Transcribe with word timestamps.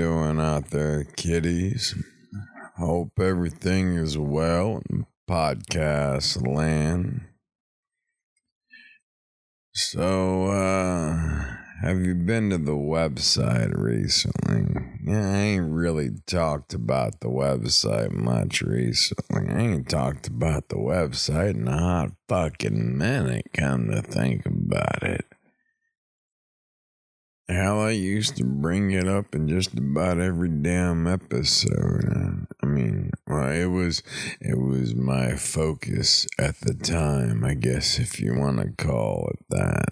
doing 0.00 0.40
out 0.40 0.70
there, 0.70 1.04
kiddies? 1.04 1.94
Hope 2.78 3.20
everything 3.20 3.96
is 3.96 4.16
well 4.16 4.80
in 4.88 5.04
podcast 5.28 6.40
land. 6.48 7.20
So, 9.74 10.46
uh, 10.46 11.54
have 11.82 12.00
you 12.00 12.14
been 12.14 12.48
to 12.48 12.56
the 12.56 12.72
website 12.72 13.76
recently? 13.76 14.74
Yeah, 15.04 15.32
I 15.32 15.36
ain't 15.36 15.70
really 15.70 16.12
talked 16.26 16.72
about 16.72 17.20
the 17.20 17.28
website 17.28 18.12
much 18.12 18.62
recently. 18.62 19.50
I 19.50 19.58
ain't 19.58 19.90
talked 19.90 20.28
about 20.28 20.70
the 20.70 20.76
website 20.76 21.56
in 21.56 21.68
a 21.68 21.78
hot 21.78 22.12
fucking 22.26 22.96
minute, 22.96 23.48
come 23.52 23.90
to 23.90 24.00
think 24.00 24.46
about 24.46 25.02
it. 25.02 25.26
Hell, 27.50 27.80
I 27.80 27.90
used 27.90 28.36
to 28.36 28.44
bring 28.44 28.92
it 28.92 29.08
up 29.08 29.34
in 29.34 29.48
just 29.48 29.76
about 29.76 30.20
every 30.20 30.48
damn 30.48 31.08
episode. 31.08 32.46
I 32.62 32.66
mean, 32.66 33.10
well, 33.26 33.50
it 33.50 33.64
was 33.64 34.04
it 34.40 34.56
was 34.56 34.94
my 34.94 35.34
focus 35.34 36.28
at 36.38 36.60
the 36.60 36.74
time, 36.74 37.44
I 37.44 37.54
guess, 37.54 37.98
if 37.98 38.20
you 38.20 38.38
want 38.38 38.60
to 38.60 38.84
call 38.84 39.32
it 39.34 39.44
that. 39.48 39.88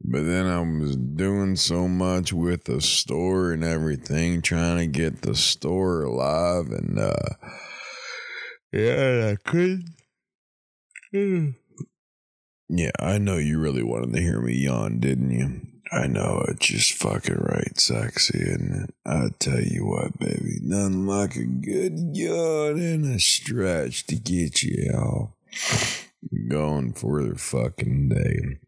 But 0.00 0.22
then 0.22 0.46
I 0.46 0.60
was 0.60 0.96
doing 0.96 1.56
so 1.56 1.88
much 1.88 2.32
with 2.32 2.62
the 2.64 2.80
store 2.80 3.50
and 3.50 3.64
everything, 3.64 4.40
trying 4.40 4.78
to 4.78 4.86
get 4.86 5.22
the 5.22 5.34
store 5.34 6.04
alive, 6.04 6.66
and 6.66 6.96
uh, 6.96 7.48
yeah, 8.72 9.32
I 9.34 9.50
couldn't. 9.50 9.88
Yeah, 12.74 12.92
I 12.98 13.18
know 13.18 13.36
you 13.36 13.58
really 13.58 13.82
wanted 13.82 14.14
to 14.14 14.22
hear 14.22 14.40
me 14.40 14.54
yawn, 14.54 14.98
didn't 14.98 15.30
you? 15.30 15.71
I 15.92 16.06
know 16.06 16.42
it's 16.48 16.66
just 16.66 16.94
fucking 16.94 17.36
right 17.36 17.78
sexy, 17.78 18.38
isn't? 18.38 18.94
I 19.04 19.28
tell 19.38 19.60
you 19.60 19.84
what, 19.84 20.18
baby, 20.18 20.58
nothing 20.62 21.06
like 21.06 21.36
a 21.36 21.44
good 21.44 22.16
yawn 22.16 22.80
and 22.80 23.14
a 23.14 23.20
stretch 23.20 24.06
to 24.06 24.16
get 24.16 24.62
you 24.62 24.90
all 24.94 25.36
going 26.48 26.94
for 26.94 27.22
the 27.22 27.36
fucking 27.36 28.08
day. 28.08 28.58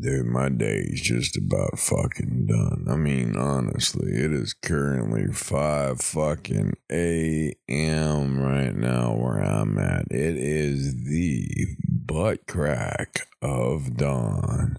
Dude, 0.00 0.26
my 0.26 0.48
day 0.48 0.78
is 0.78 1.02
just 1.02 1.36
about 1.36 1.78
fucking 1.78 2.46
done. 2.46 2.86
I 2.88 2.96
mean, 2.96 3.36
honestly, 3.36 4.12
it 4.12 4.32
is 4.32 4.54
currently 4.54 5.26
5 5.32 6.00
fucking 6.00 6.72
a.m. 6.90 8.40
right 8.40 8.74
now 8.74 9.14
where 9.14 9.38
I'm 9.38 9.78
at. 9.78 10.06
It 10.10 10.36
is 10.36 11.04
the 11.04 11.76
butt 11.86 12.46
crack 12.46 13.28
of 13.42 13.96
dawn. 13.98 14.78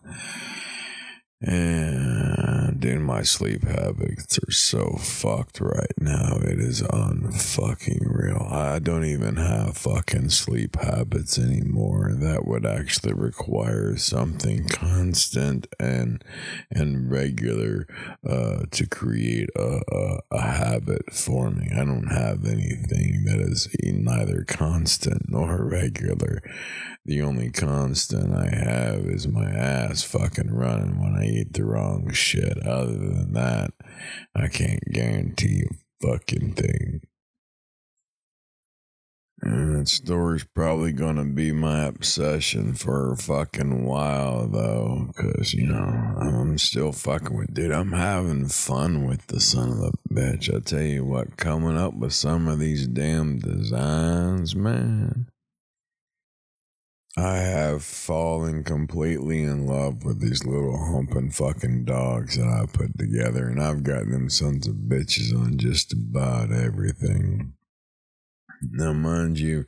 And 1.40 2.84
in 2.84 3.04
my 3.04 3.22
sleep 3.22 3.64
habits 3.64 4.40
are 4.40 4.52
so 4.52 4.98
fucked 5.00 5.62
right 5.62 5.94
now. 6.00 6.38
It 6.42 6.60
is 6.60 6.82
unfucking 6.82 8.02
real. 8.02 8.48
I 8.50 8.80
don't 8.80 9.06
even 9.06 9.36
have 9.36 9.78
fucking 9.78 10.30
sleep 10.32 10.78
habits 10.78 11.38
anymore. 11.38 12.12
That 12.16 12.48
would 12.48 12.66
actually 12.66 13.14
require 13.14 13.98
something 13.98 14.68
constant 14.68 15.68
and 15.80 16.24
and 16.72 17.12
regular 17.12 17.88
uh, 18.28 18.64
to 18.72 18.88
create 18.88 19.50
a, 19.56 19.82
a, 19.92 20.20
a 20.32 20.42
habit 20.42 21.14
for 21.14 21.52
me. 21.52 21.70
I 21.72 21.86
don't 21.86 22.12
have 22.12 22.46
anything 22.46 23.26
that 23.26 23.40
is 23.40 23.70
neither 23.84 24.44
constant 24.44 25.30
nor 25.30 25.64
regular. 25.64 26.42
The 27.08 27.22
only 27.22 27.52
constant 27.52 28.36
I 28.36 28.54
have 28.54 29.06
is 29.06 29.30
my 29.30 29.50
ass 29.50 30.04
fucking 30.04 30.52
running 30.52 31.02
when 31.02 31.16
I 31.16 31.26
eat 31.26 31.54
the 31.54 31.64
wrong 31.64 32.12
shit. 32.12 32.62
Other 32.68 32.98
than 32.98 33.32
that, 33.32 33.72
I 34.36 34.50
can't 34.50 34.84
guarantee 34.92 35.64
a 35.64 36.06
fucking 36.06 36.56
thing. 36.56 37.00
And 39.42 39.74
that 39.80 39.88
story's 39.88 40.44
probably 40.54 40.92
gonna 40.92 41.24
be 41.24 41.54
my 41.54 41.86
obsession 41.86 42.74
for 42.74 43.14
a 43.14 43.16
fucking 43.16 43.86
while, 43.86 44.50
though, 44.50 45.08
because, 45.08 45.54
you 45.54 45.66
know, 45.66 45.78
I'm 45.78 46.58
still 46.58 46.92
fucking 46.92 47.38
with, 47.38 47.54
dude, 47.54 47.72
I'm 47.72 47.94
having 47.94 48.50
fun 48.50 49.08
with 49.08 49.28
the 49.28 49.40
son 49.40 49.70
of 49.70 49.80
a 49.80 50.14
bitch. 50.14 50.54
I 50.54 50.60
tell 50.60 50.82
you 50.82 51.06
what, 51.06 51.38
coming 51.38 51.78
up 51.78 51.94
with 51.94 52.14
some 52.14 52.50
of 52.50 52.60
these 52.60 52.86
damn 52.86 53.40
designs, 53.40 54.58
man. 54.58 55.28
I 57.18 57.38
have 57.38 57.84
fallen 57.84 58.64
completely 58.64 59.42
in 59.42 59.66
love 59.66 60.06
with 60.06 60.22
these 60.22 60.46
little 60.46 60.78
humping 60.78 61.32
fucking 61.32 61.86
dogs 61.86 62.38
that 62.38 62.48
I 62.48 62.68
put 62.72 62.96
together, 62.96 63.48
and 63.48 63.60
I've 63.60 63.82
got 63.82 64.08
them 64.08 64.30
sons 64.30 64.68
of 64.68 64.76
bitches 64.76 65.36
on 65.36 65.58
just 65.58 65.94
about 65.94 66.52
everything. 66.52 67.57
Now, 68.62 68.92
mind 68.92 69.40
you, 69.40 69.66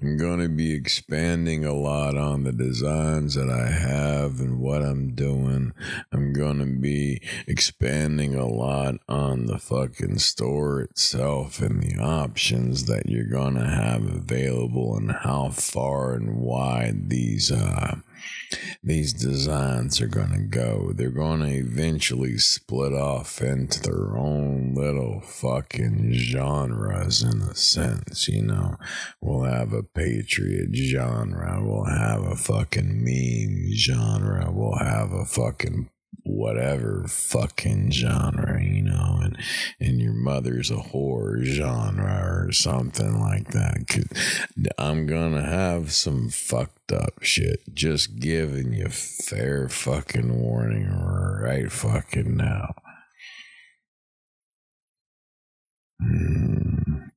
I'm 0.00 0.18
going 0.18 0.40
to 0.40 0.48
be 0.50 0.74
expanding 0.74 1.64
a 1.64 1.72
lot 1.72 2.16
on 2.16 2.44
the 2.44 2.52
designs 2.52 3.34
that 3.34 3.48
I 3.48 3.70
have 3.70 4.40
and 4.40 4.60
what 4.60 4.82
I'm 4.82 5.14
doing. 5.14 5.72
I'm 6.12 6.34
going 6.34 6.58
to 6.58 6.66
be 6.66 7.22
expanding 7.46 8.34
a 8.34 8.46
lot 8.46 8.96
on 9.08 9.46
the 9.46 9.58
fucking 9.58 10.18
store 10.18 10.82
itself 10.82 11.60
and 11.60 11.82
the 11.82 11.98
options 12.02 12.84
that 12.84 13.08
you're 13.08 13.24
going 13.24 13.54
to 13.54 13.66
have 13.66 14.04
available 14.04 14.96
and 14.96 15.10
how 15.10 15.48
far 15.48 16.14
and 16.14 16.36
wide 16.36 17.08
these, 17.08 17.50
uh, 17.50 17.96
these 18.82 19.12
designs 19.12 20.00
are 20.00 20.08
going 20.08 20.32
to 20.32 20.38
go. 20.38 20.92
They're 20.94 21.10
going 21.10 21.40
to 21.40 21.48
eventually 21.48 22.38
split 22.38 22.92
off 22.92 23.40
into 23.42 23.80
their 23.80 24.16
own 24.16 24.74
little 24.74 25.20
fucking 25.20 26.12
genres 26.14 27.22
in 27.22 27.42
a 27.42 27.54
sense, 27.54 28.28
you 28.28 28.42
know. 28.42 28.76
We'll 29.20 29.44
have 29.44 29.72
a 29.72 29.82
patriot 29.82 30.74
genre, 30.74 31.60
we'll 31.62 31.84
have 31.84 32.22
a 32.22 32.36
fucking 32.36 33.04
meme 33.04 33.74
genre, 33.74 34.50
we'll 34.50 34.78
have 34.78 35.12
a 35.12 35.24
fucking 35.24 35.90
whatever 36.24 37.04
fucking 37.08 37.90
genre, 37.90 38.47
you 38.74 38.82
know, 38.82 39.20
and 39.22 39.36
and 39.80 40.00
your 40.00 40.12
mother's 40.12 40.70
a 40.70 40.76
horror 40.76 41.44
genre 41.44 42.46
or 42.46 42.52
something 42.52 43.20
like 43.20 43.48
that. 43.48 43.84
I'm 44.78 45.06
gonna 45.06 45.42
have 45.44 45.92
some 45.92 46.28
fucked 46.28 46.92
up 46.92 47.22
shit. 47.22 47.60
Just 47.72 48.18
giving 48.18 48.72
you 48.72 48.88
fair 48.88 49.68
fucking 49.68 50.40
warning 50.40 50.88
right 50.90 51.70
fucking 51.70 52.36
now. 52.36 52.74
Hmm. 56.00 57.08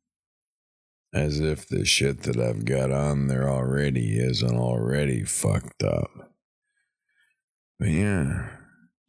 As 1.13 1.39
if 1.39 1.67
the 1.67 1.85
shit 1.85 2.23
that 2.23 2.37
I've 2.37 2.63
got 2.63 2.89
on 2.89 3.27
there 3.27 3.49
already 3.49 4.17
isn't 4.17 4.57
already 4.57 5.23
fucked 5.23 5.83
up. 5.83 6.09
But 7.79 7.89
yeah. 7.89 8.60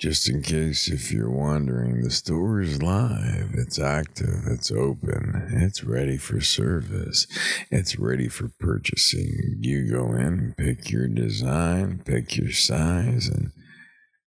Just 0.02 0.28
in 0.28 0.42
case 0.42 0.88
if 0.88 1.12
you're 1.12 1.30
wondering, 1.30 2.02
the 2.02 2.10
store 2.10 2.60
is 2.60 2.82
live, 2.82 3.50
it's 3.54 3.78
active, 3.78 4.48
it's 4.48 4.72
open, 4.72 5.48
it's 5.52 5.84
ready 5.84 6.16
for 6.16 6.40
service, 6.40 7.28
it's 7.70 7.96
ready 8.00 8.26
for 8.26 8.50
purchasing. 8.58 9.58
You 9.60 9.88
go 9.88 10.12
in, 10.14 10.56
pick 10.58 10.90
your 10.90 11.06
design, 11.06 12.02
pick 12.04 12.36
your 12.36 12.50
size, 12.50 13.28
and 13.28 13.52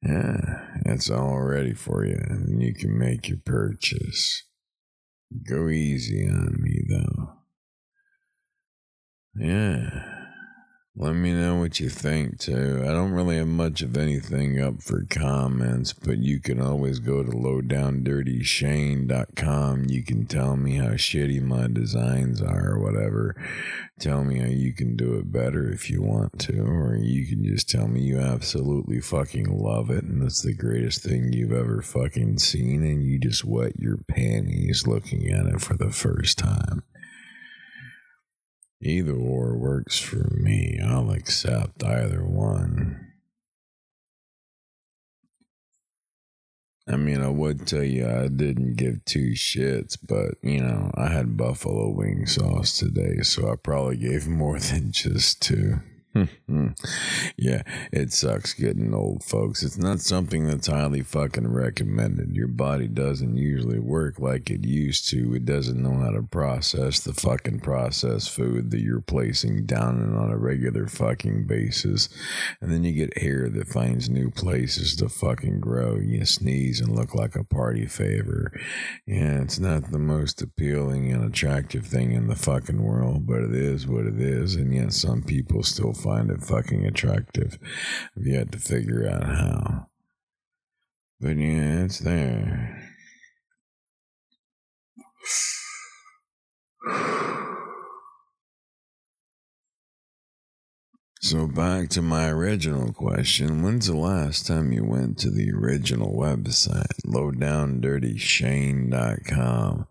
yeah, 0.03 0.67
it's 0.85 1.09
all 1.09 1.41
ready 1.41 1.73
for 1.73 2.05
you, 2.05 2.21
and 2.29 2.61
you 2.61 2.75
can 2.75 2.99
make 2.99 3.31
your 3.31 3.41
purchase. 3.43 4.43
Go 5.49 5.71
easy 5.71 6.29
on 6.29 6.59
me, 6.61 6.83
though. 6.91 7.33
Yeah. 9.35 10.24
Let 10.97 11.15
me 11.15 11.33
know 11.33 11.57
what 11.57 11.81
you 11.81 11.89
think 11.89 12.39
too. 12.39 12.85
I 12.85 12.93
don't 12.93 13.11
really 13.11 13.39
have 13.39 13.49
much 13.49 13.83
of 13.83 13.97
anything 13.97 14.61
up 14.61 14.81
for 14.81 15.05
comments, 15.11 15.93
but 15.93 16.19
you 16.19 16.39
can 16.39 16.61
always 16.61 17.01
go 17.01 17.25
to 17.25 17.33
lowdowndirtyshane.com. 17.33 19.87
You 19.89 20.05
can 20.05 20.27
tell 20.27 20.57
me 20.57 20.77
how 20.77 20.91
shitty 20.91 21.43
my 21.43 21.67
designs 21.67 22.41
are 22.41 22.75
or 22.75 22.79
whatever. 22.79 23.35
Tell 23.99 24.23
me 24.23 24.39
how 24.39 24.47
you 24.47 24.73
can 24.73 24.95
do 24.95 25.15
it 25.15 25.33
better 25.33 25.69
if 25.69 25.91
you 25.91 26.01
want 26.01 26.39
to, 26.43 26.61
or 26.61 26.95
you 26.95 27.27
can 27.27 27.45
just 27.45 27.69
tell 27.69 27.89
me 27.89 28.03
you 28.03 28.21
absolutely 28.21 29.01
fucking 29.01 29.51
love 29.51 29.91
it 29.91 30.05
and 30.05 30.23
it's 30.23 30.43
the 30.43 30.55
greatest 30.55 31.03
thing 31.03 31.33
you've 31.33 31.51
ever 31.51 31.83
fucking 31.83 32.39
seen 32.39 32.85
and 32.85 33.03
you 33.03 33.19
just 33.19 33.45
wet 33.45 33.81
your 33.81 33.97
panties 34.07 34.87
looking 34.87 35.29
at 35.29 35.47
it 35.47 35.61
for 35.61 35.75
the 35.75 35.91
first 35.91 36.39
time. 36.39 36.85
Either 38.85 39.15
or 39.15 39.57
works 39.57 39.99
for 39.99 40.29
me. 40.35 40.79
I'll 40.85 41.11
accept 41.11 41.83
either 41.83 42.23
one. 42.23 43.13
I 46.87 46.97
mean, 46.97 47.23
I 47.23 47.29
would 47.29 47.67
tell 47.67 47.83
you 47.83 48.07
I 48.07 48.29
didn't 48.29 48.77
give 48.77 49.03
two 49.07 49.31
shits, 49.31 49.97
but 50.07 50.35
you 50.43 50.61
know, 50.61 50.91
I 50.95 51.09
had 51.09 51.39
buffalo 51.39 51.89
wing 51.89 52.27
sauce 52.27 52.77
today, 52.77 53.23
so 53.23 53.51
I 53.51 53.57
probably 53.57 53.97
gave 53.97 54.29
more 54.29 54.59
than 54.61 54.93
just 54.93 55.41
two. 55.41 55.81
Hmm. 56.47 56.69
Yeah, 57.45 57.63
it 57.93 58.11
sucks 58.11 58.55
getting 58.55 58.95
old, 58.95 59.23
folks. 59.23 59.63
It's 59.63 59.77
not 59.77 60.01
something 60.01 60.47
that's 60.47 60.69
highly 60.69 61.03
fucking 61.03 61.47
recommended. 61.47 62.35
Your 62.35 62.49
body 62.49 62.89
doesn't 62.89 63.37
usually 63.37 63.79
work 63.79 64.19
like 64.19 64.49
it 64.49 64.65
used 64.65 65.11
to. 65.11 65.35
It 65.35 65.45
doesn't 65.45 65.83
know 65.83 65.99
how 65.99 66.13
to 66.13 66.23
process 66.23 67.01
the 67.01 67.13
fucking 67.13 67.61
processed 67.61 68.31
food 68.31 68.71
that 68.71 68.81
you're 68.81 69.03
placing 69.03 69.67
down 69.67 70.01
and 70.01 70.17
on 70.17 70.31
a 70.31 70.39
regular 70.39 70.87
fucking 70.87 71.47
basis. 71.47 72.09
And 72.63 72.73
then 72.73 72.83
you 72.83 72.93
get 72.93 73.19
hair 73.19 73.51
that 73.51 73.69
finds 73.69 74.09
new 74.09 74.31
places 74.31 74.97
to 74.97 75.11
fucking 75.11 75.61
grow. 75.61 75.97
You 75.97 76.25
sneeze 76.25 76.81
and 76.81 76.97
look 76.97 77.15
like 77.15 77.37
a 77.37 77.45
party 77.45 77.85
favor. 77.85 78.59
Yeah, 79.07 79.43
it's 79.43 79.59
not 79.59 79.93
the 79.93 79.99
most 79.99 80.41
appealing 80.41 81.13
and 81.13 81.23
attractive 81.23 81.85
thing 81.85 82.13
in 82.13 82.27
the 82.29 82.37
fucking 82.37 82.83
world, 82.83 83.27
but 83.27 83.43
it 83.43 83.55
is 83.55 83.87
what 83.87 84.07
it 84.07 84.19
is. 84.19 84.55
And 84.55 84.75
yet 84.75 84.95
some 84.95 85.23
people 85.23 85.63
still 85.63 85.93
find 85.93 86.31
it 86.31 86.41
fucking 86.41 86.87
attractive. 86.87 87.34
I've 87.39 88.27
yet 88.27 88.51
to 88.53 88.59
figure 88.59 89.09
out 89.09 89.25
how. 89.25 89.87
But 91.21 91.37
yeah, 91.37 91.85
it's 91.85 92.01
there. 92.01 92.81
So 101.21 101.47
back 101.47 101.89
to 101.91 102.03
my 102.03 102.29
original 102.29 102.93
question. 102.93 103.63
When's 103.63 103.87
the 103.87 103.97
last 103.97 104.47
time 104.47 104.73
you 104.73 104.85
went 104.85 105.17
to 105.21 105.31
the 105.31 105.51
original 105.53 106.15
website, 106.15 107.01
lowdowndirtyshane.com? 107.07 109.87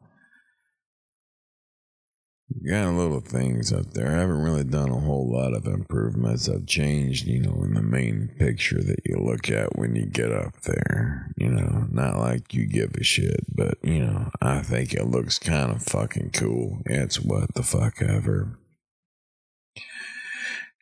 Got 2.67 2.87
a 2.87 2.91
little 2.91 3.19
things 3.19 3.73
up 3.73 3.93
there. 3.93 4.07
I 4.07 4.19
haven't 4.19 4.41
really 4.41 4.63
done 4.63 4.89
a 4.89 4.99
whole 4.99 5.31
lot 5.31 5.53
of 5.53 5.65
improvements. 5.65 6.47
I've 6.47 6.65
changed, 6.65 7.27
you 7.27 7.41
know, 7.41 7.63
in 7.63 7.73
the 7.73 7.81
main 7.81 8.33
picture 8.39 8.81
that 8.81 9.01
you 9.05 9.17
look 9.17 9.49
at 9.49 9.77
when 9.77 9.95
you 9.95 10.05
get 10.05 10.31
up 10.31 10.61
there. 10.61 11.31
You 11.37 11.49
know, 11.49 11.87
not 11.91 12.17
like 12.17 12.53
you 12.53 12.65
give 12.65 12.95
a 12.95 13.03
shit, 13.03 13.41
but, 13.53 13.77
you 13.83 14.05
know, 14.05 14.29
I 14.41 14.61
think 14.61 14.93
it 14.93 15.07
looks 15.07 15.39
kind 15.39 15.71
of 15.71 15.83
fucking 15.83 16.31
cool. 16.31 16.81
It's 16.85 17.19
what 17.19 17.53
the 17.53 17.63
fuck 17.63 18.01
ever 18.01 18.57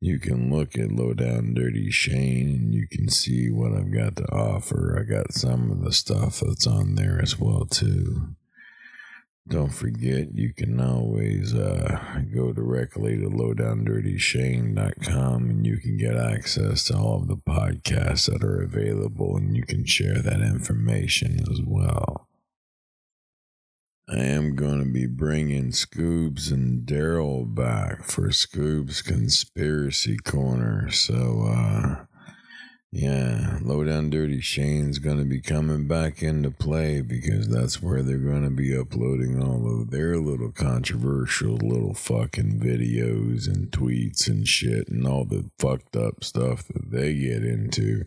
you 0.01 0.19
can 0.19 0.53
look 0.53 0.77
at 0.79 0.93
low 0.93 1.13
down 1.13 1.55
dirty 1.55 1.91
shane 1.91 2.49
and 2.49 2.75
you 2.75 2.87
can 2.89 3.09
see 3.09 3.51
what 3.51 3.73
i've 3.73 3.93
got 3.93 4.17
to 4.17 4.25
offer. 4.33 4.97
I 4.99 5.03
got 5.03 5.33
some 5.33 5.71
of 5.71 5.83
the 5.83 5.93
stuff 5.93 6.41
that's 6.41 6.67
on 6.67 6.95
there 6.95 7.21
as 7.21 7.39
well 7.39 7.67
too 7.67 8.35
don't 9.49 9.73
forget, 9.73 10.29
you 10.35 10.53
can 10.55 10.79
always 10.81 11.53
uh, 11.53 12.23
go 12.33 12.53
directly 12.53 13.19
to 13.19 13.29
lowdowndirtyshane.com 13.29 15.51
and 15.51 15.67
you 15.67 15.79
can 15.79 15.97
get 15.97 16.17
access 16.17 16.85
to 16.85 16.97
all 16.97 17.17
of 17.17 17.27
the 17.27 17.37
podcasts 17.37 18.33
that 18.33 18.45
are 18.45 18.63
available 18.63 19.37
and 19.37 19.57
you 19.57 19.65
can 19.65 19.85
share 19.85 20.23
that 20.23 20.41
information 20.41 21.41
as 21.51 21.61
well. 21.67 22.29
I 24.09 24.19
am 24.19 24.55
going 24.55 24.79
to 24.79 24.91
be 24.91 25.07
bringing 25.07 25.71
Scoobs 25.71 26.53
and 26.53 26.87
Daryl 26.87 27.53
back 27.53 28.05
for 28.05 28.29
Scoobs 28.29 29.03
Conspiracy 29.03 30.19
Corner. 30.19 30.89
So, 30.91 31.47
uh, 31.49 32.05
yeah, 32.95 33.59
Low 33.63 33.85
Down 33.85 34.11
Dirty 34.11 34.43
Shane's 34.43 34.99
to 35.17 35.25
be 35.25 35.41
coming 35.41 35.89
back 35.89 36.23
into 36.23 36.51
play 36.51 37.01
because 37.01 37.49
that's 37.49 37.83
where 37.83 38.03
they're 38.03 38.19
to 38.43 38.51
be 38.51 38.77
uploading 38.77 39.43
all 39.43 39.81
of 39.81 39.91
their 39.91 40.19
little 40.19 40.53
controversial 40.53 41.55
little 41.55 41.95
fucking 41.95 42.61
videos 42.61 43.47
and 43.47 43.71
tweets 43.71 44.29
and 44.29 44.47
shit 44.47 44.89
and 44.89 45.07
all 45.07 45.25
the 45.25 45.51
fucked 45.59 45.97
up 45.97 46.23
stuff 46.23 46.69
that 46.69 46.91
they 46.91 47.15
get 47.15 47.43
into. 47.43 48.05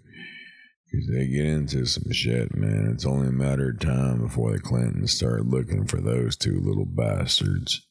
Because 0.91 1.07
they 1.07 1.25
get 1.25 1.45
into 1.45 1.87
some 1.87 2.11
shit, 2.11 2.55
man. 2.55 2.91
It's 2.93 3.07
only 3.07 3.29
a 3.29 3.31
matter 3.31 3.71
of 3.71 3.79
time 3.79 4.21
before 4.21 4.51
the 4.51 4.59
Clintons 4.59 5.13
start 5.13 5.47
looking 5.47 5.87
for 5.87 5.97
those 5.99 6.35
two 6.35 6.59
little 6.59 6.85
bastards. 6.85 7.81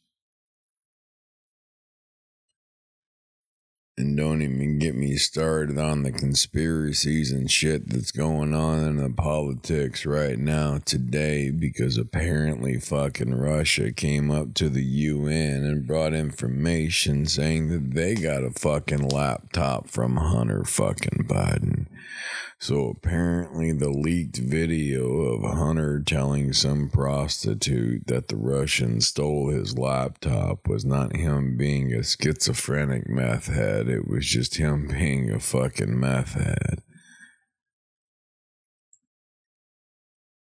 And 3.97 4.17
don't 4.17 4.43
even 4.43 4.81
get 4.81 4.97
me 4.97 5.15
started 5.15 5.79
on 5.79 6.03
the 6.03 6.11
conspiracies 6.11 7.31
and 7.31 7.49
shit 7.49 7.89
that's 7.89 8.11
going 8.11 8.53
on 8.53 8.83
in 8.83 8.97
the 8.97 9.11
politics 9.11 10.05
right 10.05 10.37
now 10.37 10.79
today 10.85 11.53
because 11.53 11.97
apparently 11.97 12.81
fucking 12.81 13.33
Russia 13.33 13.93
came 13.93 14.33
up 14.33 14.53
to 14.55 14.69
the 14.69 14.83
UN 14.83 15.63
and 15.63 15.87
brought 15.87 16.13
information 16.13 17.25
saying 17.27 17.69
that 17.69 17.95
they 17.95 18.17
got 18.17 18.43
a 18.43 18.51
fucking 18.51 19.11
laptop 19.11 19.89
from 19.89 20.17
Hunter 20.17 20.65
fucking 20.65 21.29
Biden. 21.29 21.84
So 22.65 22.89
apparently, 22.89 23.73
the 23.73 23.91
leaked 23.91 24.39
video 24.39 25.05
of 25.21 25.43
Hunter 25.43 26.01
telling 26.01 26.55
some 26.55 26.89
prostitute 26.89 28.07
that 28.07 28.29
the 28.29 28.39
Russians 28.39 29.09
stole 29.09 29.51
his 29.51 29.77
laptop 29.77 30.67
was 30.67 30.83
not 30.83 31.15
him 31.15 31.59
being 31.59 31.93
a 31.93 32.03
schizophrenic 32.03 33.07
meth 33.07 33.49
head, 33.49 33.91
it 33.91 34.09
was 34.09 34.25
just 34.25 34.55
him 34.55 34.89
being 34.99 35.31
a 35.31 35.41
fucking 35.41 36.01
meth 36.01 36.33
head. 36.33 36.81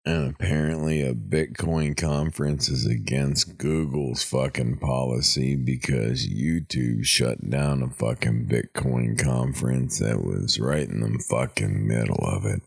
And 0.08 0.34
apparently, 0.34 1.02
a 1.02 1.14
Bitcoin 1.14 1.98
conference 1.98 2.70
is 2.70 2.86
against 2.86 3.58
Google's 3.58 4.24
fucking 4.24 4.78
policy 4.78 5.58
because 5.58 6.26
YouTube 6.26 7.04
shut 7.04 7.50
down 7.50 7.84
a 7.84 7.90
fucking 7.90 8.46
Bitcoin 8.46 9.22
conference 9.22 10.00
that 10.00 10.24
was 10.24 10.62
right 10.62 10.88
in 10.88 11.02
the 11.02 11.22
fucking 11.30 11.86
middle 11.86 12.24
of 12.26 12.46
it. 12.46 12.62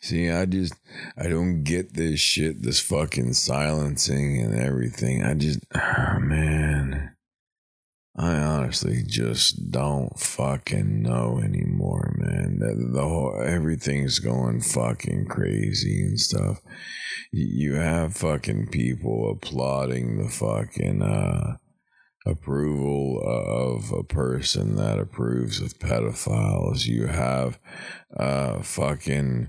See, 0.00 0.30
I 0.30 0.46
just, 0.46 0.72
I 1.14 1.28
don't 1.28 1.62
get 1.62 1.92
this 1.92 2.20
shit, 2.20 2.62
this 2.62 2.80
fucking 2.80 3.34
silencing 3.34 4.40
and 4.40 4.58
everything. 4.58 5.22
I 5.22 5.34
just, 5.34 5.60
oh 5.74 6.20
man. 6.20 7.14
I 8.14 8.34
honestly 8.34 9.02
just 9.06 9.70
don't 9.70 10.18
fucking 10.18 11.00
know 11.02 11.40
anymore, 11.42 12.14
man. 12.18 12.58
The, 12.58 12.92
the 12.92 13.08
whole 13.08 13.42
everything's 13.42 14.18
going 14.18 14.60
fucking 14.60 15.26
crazy 15.30 16.02
and 16.02 16.20
stuff. 16.20 16.60
You 17.32 17.76
have 17.76 18.14
fucking 18.14 18.68
people 18.68 19.30
applauding 19.30 20.18
the 20.18 20.28
fucking 20.28 21.00
uh, 21.00 21.56
approval 22.26 23.22
of 23.24 23.90
a 23.92 24.04
person 24.04 24.76
that 24.76 24.98
approves 24.98 25.62
of 25.62 25.78
pedophiles. 25.78 26.84
You 26.84 27.06
have 27.06 27.58
uh, 28.14 28.60
fucking 28.60 29.48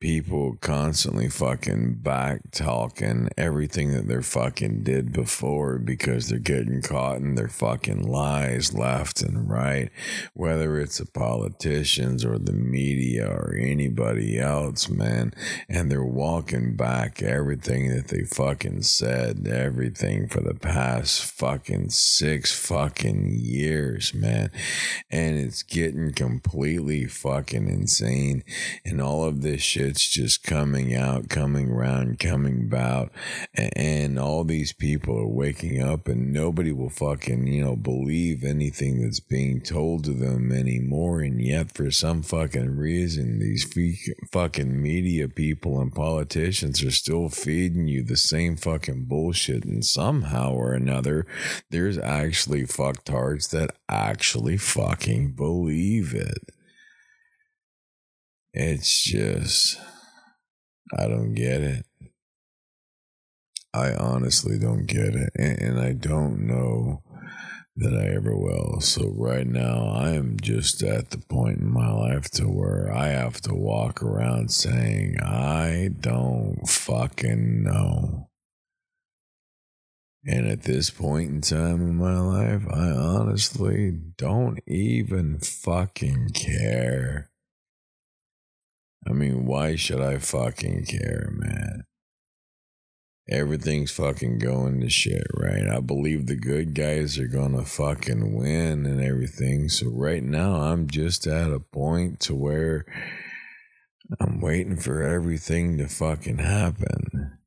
people 0.00 0.56
constantly 0.60 1.28
fucking 1.28 1.92
back 1.94 2.40
talking 2.52 3.28
everything 3.36 3.92
that 3.92 4.06
they're 4.06 4.22
fucking 4.22 4.84
did 4.84 5.12
before 5.12 5.76
because 5.76 6.28
they're 6.28 6.38
getting 6.38 6.80
caught 6.80 7.16
in 7.16 7.34
their 7.34 7.48
fucking 7.48 8.06
lies 8.06 8.72
left 8.72 9.20
and 9.22 9.50
right, 9.50 9.90
whether 10.34 10.78
it's 10.78 10.98
the 10.98 11.06
politicians 11.06 12.24
or 12.24 12.38
the 12.38 12.52
media 12.52 13.26
or 13.26 13.56
anybody 13.58 14.38
else, 14.38 14.88
man. 14.88 15.34
And 15.68 15.90
they're 15.90 16.04
walking 16.04 16.76
back 16.76 17.20
everything 17.20 17.88
that 17.88 18.08
they 18.08 18.22
fucking 18.22 18.82
said, 18.82 19.48
everything 19.48 20.28
for 20.28 20.40
the 20.40 20.54
past 20.54 21.24
fucking 21.24 21.90
six 21.90 22.54
fucking 22.54 23.30
years, 23.32 24.14
man. 24.14 24.52
And 25.10 25.36
it's 25.36 25.64
getting 25.64 26.12
completely 26.12 27.06
fucking 27.06 27.66
insane. 27.66 28.44
And 28.84 29.00
all 29.00 29.24
of 29.24 29.42
this 29.42 29.60
shit 29.60 29.87
it's 29.88 30.06
just 30.06 30.44
coming 30.44 30.94
out, 30.94 31.28
coming 31.28 31.70
around, 31.70 32.18
coming 32.18 32.64
about, 32.66 33.10
and, 33.54 33.72
and 33.76 34.18
all 34.18 34.44
these 34.44 34.72
people 34.72 35.18
are 35.18 35.26
waking 35.26 35.82
up, 35.82 36.06
and 36.06 36.32
nobody 36.32 36.70
will 36.70 36.90
fucking 36.90 37.46
you 37.46 37.64
know 37.64 37.74
believe 37.74 38.44
anything 38.44 39.02
that's 39.02 39.20
being 39.20 39.60
told 39.60 40.04
to 40.04 40.12
them 40.12 40.52
anymore. 40.52 41.20
And 41.20 41.40
yet, 41.40 41.72
for 41.72 41.90
some 41.90 42.22
fucking 42.22 42.76
reason, 42.76 43.38
these 43.40 43.66
fucking 44.30 44.80
media 44.80 45.28
people 45.28 45.80
and 45.80 45.92
politicians 45.92 46.84
are 46.84 46.90
still 46.90 47.28
feeding 47.28 47.88
you 47.88 48.02
the 48.02 48.16
same 48.16 48.56
fucking 48.56 49.06
bullshit, 49.06 49.64
and 49.64 49.84
somehow 49.84 50.52
or 50.52 50.74
another, 50.74 51.26
there's 51.70 51.98
actually 51.98 52.62
fucktards 52.62 53.50
that 53.50 53.70
actually 53.88 54.58
fucking 54.58 55.32
believe 55.32 56.14
it. 56.14 56.57
It's 58.52 59.02
just, 59.02 59.78
I 60.96 61.06
don't 61.06 61.34
get 61.34 61.60
it. 61.60 61.86
I 63.74 63.94
honestly 63.94 64.58
don't 64.58 64.86
get 64.86 65.14
it. 65.14 65.30
And, 65.36 65.60
and 65.60 65.80
I 65.80 65.92
don't 65.92 66.46
know 66.46 67.02
that 67.76 67.94
I 67.94 68.14
ever 68.14 68.36
will. 68.36 68.80
So 68.80 69.12
right 69.14 69.46
now 69.46 69.88
I 69.94 70.10
am 70.10 70.36
just 70.40 70.82
at 70.82 71.10
the 71.10 71.18
point 71.18 71.58
in 71.58 71.72
my 71.72 71.90
life 71.90 72.28
to 72.32 72.44
where 72.44 72.92
I 72.92 73.08
have 73.08 73.40
to 73.42 73.54
walk 73.54 74.02
around 74.02 74.50
saying 74.50 75.20
I 75.20 75.90
don't 76.00 76.68
fucking 76.68 77.62
know. 77.62 78.30
And 80.26 80.46
at 80.48 80.62
this 80.62 80.90
point 80.90 81.30
in 81.30 81.40
time 81.40 81.80
in 81.80 81.96
my 81.96 82.18
life, 82.18 82.66
I 82.68 82.90
honestly 82.90 83.92
don't 84.16 84.58
even 84.66 85.38
fucking 85.38 86.30
care. 86.30 87.30
I 89.08 89.12
mean, 89.12 89.46
why 89.46 89.76
should 89.76 90.00
I 90.00 90.18
fucking 90.18 90.84
care, 90.84 91.30
man? 91.32 91.84
everything's 93.28 93.90
fucking 93.90 94.38
going 94.38 94.80
to 94.80 94.88
shit, 94.88 95.26
right? 95.34 95.68
I 95.68 95.80
believe 95.80 96.26
the 96.26 96.36
good 96.36 96.74
guys 96.74 97.18
are 97.18 97.26
gonna 97.26 97.64
fucking 97.64 98.34
win 98.34 98.86
and 98.86 99.02
everything. 99.02 99.68
So 99.68 99.88
right 99.90 100.22
now 100.22 100.54
I'm 100.54 100.88
just 100.88 101.26
at 101.26 101.52
a 101.52 101.60
point 101.60 102.20
to 102.20 102.34
where 102.34 102.86
I'm 104.18 104.40
waiting 104.40 104.76
for 104.76 105.02
everything 105.02 105.76
to 105.78 105.88
fucking 105.88 106.38
happen. 106.38 107.38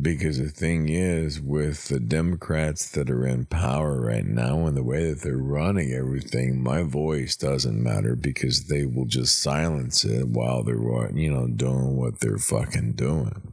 Because 0.00 0.38
the 0.38 0.48
thing 0.48 0.88
is, 0.88 1.40
with 1.40 1.88
the 1.88 2.00
Democrats 2.00 2.90
that 2.92 3.10
are 3.10 3.26
in 3.26 3.46
power 3.46 4.00
right 4.00 4.24
now 4.24 4.66
and 4.66 4.76
the 4.76 4.84
way 4.84 5.10
that 5.10 5.22
they're 5.22 5.36
running 5.36 5.92
everything, 5.92 6.62
my 6.62 6.82
voice 6.82 7.36
doesn't 7.36 7.82
matter 7.82 8.14
because 8.14 8.68
they 8.68 8.86
will 8.86 9.06
just 9.06 9.42
silence 9.42 10.04
it 10.04 10.28
while 10.28 10.62
they're, 10.62 11.10
you 11.12 11.30
know, 11.30 11.48
doing 11.48 11.96
what 11.96 12.20
they're 12.20 12.38
fucking 12.38 12.92
doing. 12.92 13.52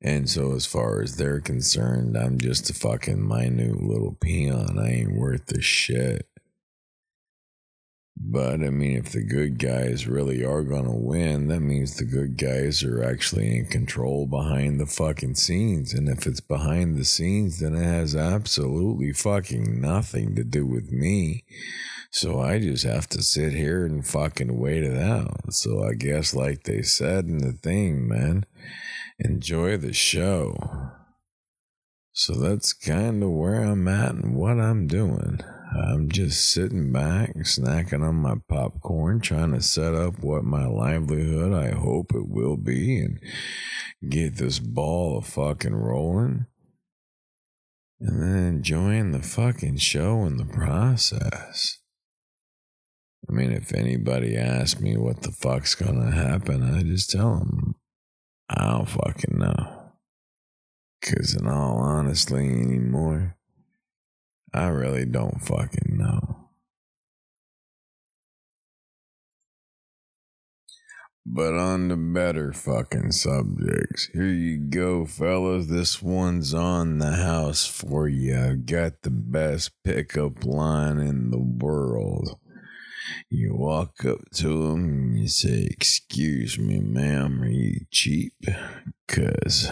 And 0.00 0.30
so, 0.30 0.54
as 0.54 0.64
far 0.64 1.02
as 1.02 1.16
they're 1.16 1.40
concerned, 1.40 2.16
I'm 2.16 2.38
just 2.38 2.70
a 2.70 2.74
fucking 2.74 3.26
minute 3.26 3.82
little 3.82 4.16
peon. 4.18 4.78
I 4.78 4.92
ain't 4.92 5.16
worth 5.16 5.46
the 5.46 5.60
shit. 5.60 6.26
But 8.22 8.60
I 8.60 8.70
mean, 8.70 8.98
if 8.98 9.12
the 9.12 9.22
good 9.22 9.58
guys 9.58 10.06
really 10.06 10.44
are 10.44 10.62
gonna 10.62 10.94
win, 10.94 11.48
that 11.48 11.60
means 11.60 11.96
the 11.96 12.04
good 12.04 12.36
guys 12.36 12.84
are 12.84 13.02
actually 13.02 13.56
in 13.56 13.66
control 13.66 14.26
behind 14.26 14.78
the 14.78 14.86
fucking 14.86 15.36
scenes. 15.36 15.94
And 15.94 16.08
if 16.08 16.26
it's 16.26 16.40
behind 16.40 16.96
the 16.96 17.04
scenes, 17.04 17.60
then 17.60 17.74
it 17.74 17.84
has 17.84 18.14
absolutely 18.14 19.12
fucking 19.12 19.80
nothing 19.80 20.34
to 20.36 20.44
do 20.44 20.66
with 20.66 20.92
me. 20.92 21.44
So 22.10 22.40
I 22.40 22.58
just 22.58 22.84
have 22.84 23.08
to 23.10 23.22
sit 23.22 23.52
here 23.52 23.86
and 23.86 24.06
fucking 24.06 24.58
wait 24.58 24.82
it 24.82 24.98
out. 24.98 25.54
So 25.54 25.82
I 25.82 25.94
guess, 25.94 26.34
like 26.34 26.64
they 26.64 26.82
said 26.82 27.24
in 27.24 27.38
the 27.38 27.52
thing, 27.52 28.06
man 28.06 28.44
enjoy 29.20 29.76
the 29.76 29.92
show. 29.92 30.56
So 32.12 32.34
that's 32.34 32.72
kind 32.72 33.22
of 33.22 33.30
where 33.30 33.62
I'm 33.62 33.86
at 33.86 34.14
and 34.14 34.34
what 34.34 34.58
I'm 34.58 34.86
doing. 34.86 35.40
I'm 35.72 36.08
just 36.08 36.50
sitting 36.50 36.92
back, 36.92 37.34
snacking 37.36 38.02
on 38.02 38.16
my 38.16 38.36
popcorn, 38.48 39.20
trying 39.20 39.52
to 39.52 39.62
set 39.62 39.94
up 39.94 40.18
what 40.20 40.42
my 40.42 40.66
livelihood 40.66 41.52
I 41.52 41.70
hope 41.70 42.12
it 42.12 42.28
will 42.28 42.56
be 42.56 42.98
and 42.98 43.20
get 44.08 44.36
this 44.36 44.58
ball 44.58 45.18
of 45.18 45.26
fucking 45.26 45.74
rolling. 45.74 46.46
And 48.00 48.22
then 48.22 48.46
enjoying 48.46 49.12
the 49.12 49.22
fucking 49.22 49.76
show 49.76 50.24
in 50.24 50.38
the 50.38 50.46
process. 50.46 51.78
I 53.28 53.32
mean, 53.32 53.52
if 53.52 53.72
anybody 53.74 54.36
asks 54.36 54.80
me 54.80 54.96
what 54.96 55.22
the 55.22 55.30
fuck's 55.30 55.74
gonna 55.74 56.10
happen, 56.10 56.62
I 56.62 56.82
just 56.82 57.10
tell 57.10 57.38
them 57.38 57.76
I 58.48 58.72
don't 58.72 58.88
fucking 58.88 59.38
know. 59.38 59.92
Cause 61.02 61.36
in 61.38 61.46
all 61.46 61.78
honesty 61.78 62.34
anymore, 62.34 63.36
I 64.52 64.66
really 64.66 65.04
don't 65.04 65.40
fucking 65.42 65.96
know. 65.96 66.40
But 71.32 71.54
on 71.54 71.88
the 71.88 71.96
better 71.96 72.52
fucking 72.52 73.12
subjects, 73.12 74.08
here 74.12 74.24
you 74.24 74.56
go, 74.58 75.04
fellas. 75.04 75.66
This 75.66 76.02
one's 76.02 76.52
on 76.52 76.98
the 76.98 77.12
house 77.12 77.66
for 77.66 78.08
you. 78.08 78.36
I've 78.36 78.66
got 78.66 79.02
the 79.02 79.10
best 79.10 79.70
pickup 79.84 80.44
line 80.44 80.98
in 80.98 81.30
the 81.30 81.38
world. 81.38 82.40
You 83.28 83.54
walk 83.54 84.04
up 84.04 84.30
to 84.36 84.68
them 84.68 84.84
and 84.84 85.18
you 85.18 85.28
say, 85.28 85.68
Excuse 85.70 86.58
me, 86.58 86.80
ma'am, 86.80 87.42
are 87.42 87.48
you 87.48 87.80
cheap? 87.92 88.34
Because 89.06 89.70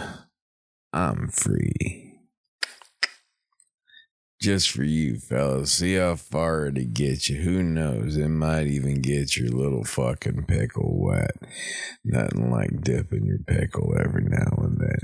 I'm 0.93 1.27
free. 1.29 2.08
Just 4.39 4.71
for 4.71 4.83
you, 4.83 5.17
fellas. 5.17 5.73
See 5.73 5.95
how 5.95 6.15
far 6.15 6.67
it'll 6.67 6.85
get 6.85 7.27
you. 7.27 7.41
Who 7.41 7.61
knows? 7.61 8.15
It 8.15 8.29
might 8.29 8.67
even 8.67 9.01
get 9.01 9.35
your 9.35 9.49
little 9.49 9.83
fucking 9.83 10.45
pickle 10.45 10.97
wet. 10.97 11.35
Nothing 12.05 12.49
like 12.49 12.81
dipping 12.81 13.25
your 13.25 13.39
pickle 13.39 13.97
every 13.99 14.23
now 14.23 14.59
and 14.59 14.79
then. 14.79 14.99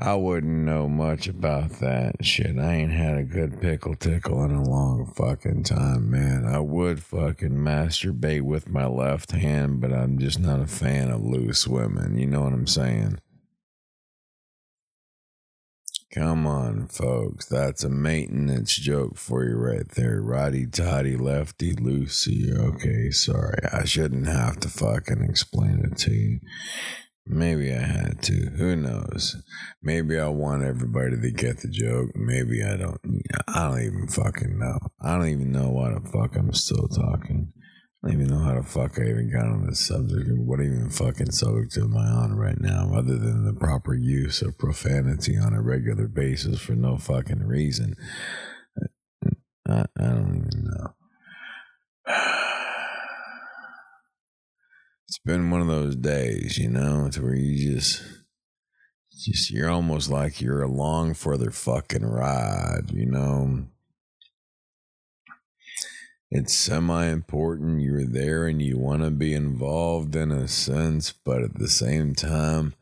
I 0.00 0.14
wouldn't 0.14 0.64
know 0.64 0.88
much 0.88 1.28
about 1.28 1.80
that 1.80 2.24
shit. 2.24 2.56
I 2.58 2.74
ain't 2.74 2.92
had 2.92 3.18
a 3.18 3.24
good 3.24 3.60
pickle 3.60 3.94
tickle 3.94 4.44
in 4.44 4.52
a 4.52 4.62
long 4.62 5.12
fucking 5.16 5.64
time, 5.64 6.10
man. 6.10 6.44
I 6.44 6.60
would 6.60 7.02
fucking 7.02 7.50
masturbate 7.50 8.42
with 8.42 8.68
my 8.68 8.86
left 8.86 9.32
hand, 9.32 9.80
but 9.80 9.92
I'm 9.92 10.18
just 10.18 10.38
not 10.38 10.60
a 10.60 10.68
fan 10.68 11.10
of 11.10 11.22
loose 11.22 11.66
women. 11.66 12.16
You 12.16 12.26
know 12.26 12.42
what 12.42 12.52
I'm 12.52 12.68
saying? 12.68 13.18
Come 16.14 16.46
on, 16.46 16.88
folks. 16.88 17.46
That's 17.46 17.84
a 17.84 17.90
maintenance 17.90 18.74
joke 18.74 19.18
for 19.18 19.44
you 19.44 19.56
right 19.56 19.86
there. 19.90 20.22
Righty 20.22 20.66
toddy, 20.66 21.16
lefty 21.16 21.74
loosey. 21.74 22.50
Okay, 22.50 23.10
sorry. 23.10 23.58
I 23.70 23.84
shouldn't 23.84 24.26
have 24.26 24.58
to 24.60 24.68
fucking 24.68 25.22
explain 25.28 25.84
it 25.84 25.98
to 25.98 26.12
you. 26.12 26.40
Maybe 27.26 27.70
I 27.74 27.82
had 27.82 28.22
to. 28.22 28.50
Who 28.56 28.74
knows? 28.74 29.36
Maybe 29.82 30.18
I 30.18 30.28
want 30.28 30.62
everybody 30.62 31.20
to 31.20 31.30
get 31.30 31.58
the 31.58 31.68
joke. 31.68 32.08
Maybe 32.14 32.64
I 32.64 32.78
don't. 32.78 32.98
I 33.46 33.68
don't 33.68 33.82
even 33.82 34.08
fucking 34.08 34.58
know. 34.58 34.78
I 35.02 35.14
don't 35.18 35.28
even 35.28 35.52
know 35.52 35.68
why 35.68 35.90
the 35.90 36.00
fuck 36.08 36.36
I'm 36.36 36.54
still 36.54 36.88
talking. 36.88 37.52
I 38.04 38.08
don't 38.10 38.20
even 38.20 38.32
know 38.32 38.44
how 38.44 38.54
the 38.54 38.62
fuck 38.62 38.98
I 38.98 39.08
even 39.08 39.28
got 39.32 39.46
on 39.46 39.66
this 39.66 39.80
subject. 39.80 40.30
What 40.30 40.60
even 40.60 40.88
fucking 40.88 41.32
subject 41.32 41.76
am 41.78 41.96
I 41.96 42.06
on 42.06 42.36
right 42.36 42.60
now, 42.60 42.92
other 42.94 43.18
than 43.18 43.44
the 43.44 43.52
proper 43.52 43.92
use 43.92 44.40
of 44.40 44.56
profanity 44.56 45.36
on 45.36 45.52
a 45.52 45.60
regular 45.60 46.06
basis 46.06 46.60
for 46.60 46.76
no 46.76 46.96
fucking 46.96 47.42
reason? 47.42 47.96
I, 49.68 49.84
I 49.98 50.06
don't 50.06 50.48
even 50.52 50.64
know. 50.64 50.94
it's 55.08 55.18
been 55.24 55.50
one 55.50 55.60
of 55.60 55.66
those 55.66 55.96
days, 55.96 56.56
you 56.56 56.70
know, 56.70 57.10
to 57.10 57.20
where 57.20 57.34
you 57.34 57.74
just, 57.74 58.00
just 59.12 59.50
you're 59.50 59.70
almost 59.70 60.08
like 60.08 60.40
you're 60.40 60.62
along 60.62 61.14
for 61.14 61.36
their 61.36 61.50
fucking 61.50 62.06
ride, 62.06 62.92
you 62.92 63.06
know. 63.06 63.66
It's 66.30 66.54
semi 66.54 67.06
important. 67.06 67.80
You're 67.80 68.04
there 68.06 68.46
and 68.46 68.60
you 68.60 68.78
want 68.78 69.02
to 69.02 69.10
be 69.10 69.32
involved 69.32 70.14
in 70.14 70.30
a 70.30 70.46
sense, 70.46 71.12
but 71.12 71.42
at 71.42 71.58
the 71.58 71.68
same 71.68 72.14
time, 72.14 72.74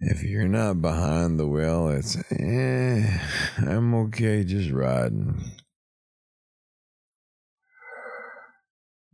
if 0.00 0.24
you're 0.24 0.48
not 0.48 0.82
behind 0.82 1.38
the 1.38 1.46
wheel, 1.46 1.88
it's 1.88 2.16
eh, 2.32 3.20
I'm 3.58 3.94
okay 3.94 4.42
just 4.42 4.70
riding. 4.70 5.52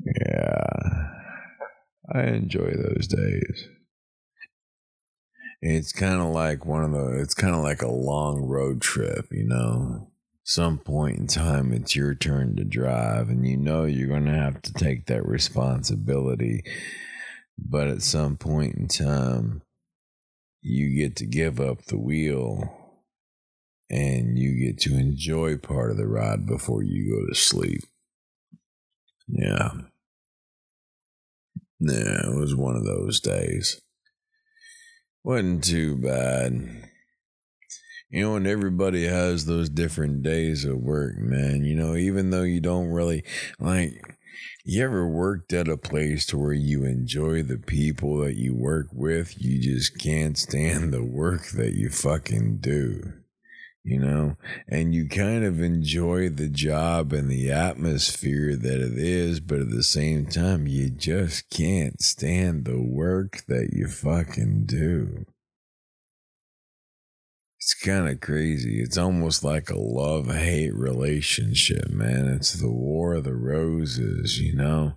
Yeah. 0.01 1.11
I 2.15 2.23
enjoy 2.25 2.73
those 2.73 3.07
days. 3.07 3.69
It's 5.61 5.93
kind 5.93 6.21
of 6.21 6.29
like 6.29 6.67
one 6.67 6.85
of 6.85 6.93
the, 6.93 7.21
it's 7.21 7.35
kind 7.35 7.55
of 7.55 7.63
like 7.63 7.83
a 7.83 7.91
long 7.91 8.43
road 8.43 8.81
trip, 8.81 9.27
you 9.31 9.47
know? 9.47 10.12
Some 10.45 10.79
point 10.79 11.19
in 11.19 11.27
time, 11.29 11.73
it's 11.73 11.95
your 11.95 12.15
turn 12.15 12.57
to 12.57 12.65
drive, 12.65 13.29
and 13.29 13.47
you 13.47 13.57
know 13.57 13.85
you're 13.85 14.09
going 14.09 14.25
to 14.25 14.33
have 14.33 14.61
to 14.63 14.73
take 14.73 15.07
that 15.07 15.27
responsibility. 15.27 16.65
But 17.57 17.89
at 17.89 18.03
some 18.03 18.37
point 18.37 18.75
in 18.75 18.89
time, 18.89 19.63
you 20.61 20.97
get 20.97 21.17
to 21.17 21.27
give 21.27 21.61
up 21.61 21.85
the 21.85 21.99
wheel 21.99 22.83
and 23.91 24.39
you 24.39 24.59
get 24.59 24.79
to 24.81 24.95
enjoy 24.95 25.59
part 25.59 25.91
of 25.91 25.97
the 25.97 26.07
ride 26.07 26.47
before 26.47 26.83
you 26.83 27.15
go 27.15 27.29
to 27.29 27.39
sleep. 27.39 27.83
Yeah. 29.29 29.71
Yeah, 31.79 32.27
it 32.27 32.37
was 32.39 32.55
one 32.57 32.77
of 32.77 32.85
those 32.85 33.21
days. 33.21 33.81
Wasn't 35.25 35.65
too 35.65 35.97
bad. 35.97 36.89
You 38.13 38.23
know, 38.23 38.37
and 38.37 38.47
everybody 38.47 39.07
has 39.09 39.47
those 39.47 39.69
different 39.69 40.23
days 40.23 40.65
of 40.65 40.79
work, 40.79 41.19
man. 41.19 41.65
You 41.65 41.75
know, 41.75 41.97
even 41.97 42.31
though 42.31 42.43
you 42.45 42.61
don't 42.61 42.91
really 42.91 43.25
like, 43.59 44.01
you 44.65 44.85
ever 44.85 45.09
worked 45.09 45.53
at 45.53 45.67
a 45.69 45.77
place 45.77 46.27
to 46.27 46.39
where 46.39 46.53
you 46.53 46.85
enjoy 46.85 47.43
the 47.43 47.59
people 47.59 48.19
that 48.19 48.37
you 48.37 48.55
work 48.55 48.89
with, 48.93 49.43
you 49.43 49.61
just 49.61 49.99
can't 49.99 50.39
stand 50.39 50.93
the 50.93 51.03
work 51.03 51.49
that 51.53 51.75
you 51.75 51.89
fucking 51.91 52.59
do. 52.59 53.15
you 53.85 53.99
know, 53.99 54.37
and 54.69 54.95
you 54.95 55.09
kind 55.09 55.45
of 55.45 55.61
enjoy 55.61 56.29
the 56.29 56.49
job 56.49 57.13
and 57.13 57.29
the 57.29 57.51
atmosphere 57.51 58.55
that 58.57 58.81
it 58.81 58.97
is, 58.97 59.41
but 59.41 59.59
at 59.61 59.71
the 59.71 59.83
same 59.83 60.27
time, 60.27 60.67
you 60.69 60.89
just 60.89 61.51
can't 61.51 62.01
stand 62.01 62.65
the 62.65 62.81
work 62.81 63.43
that 63.49 63.71
you 63.73 63.89
fucking 63.89 64.65
do. 64.67 65.25
It's 67.63 67.75
kind 67.75 68.09
of 68.09 68.21
crazy. 68.21 68.81
It's 68.81 68.99
almost 68.99 69.45
like 69.45 69.71
a 69.71 69.79
love 69.79 70.35
hate 70.35 70.75
relationship, 70.75 71.91
man. 71.91 72.27
It's 72.27 72.55
the 72.55 72.73
war 72.73 73.15
of 73.15 73.23
the 73.23 73.37
roses, 73.37 74.41
you 74.41 74.53
know? 74.53 74.95